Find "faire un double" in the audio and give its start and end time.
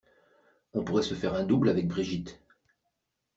1.13-1.69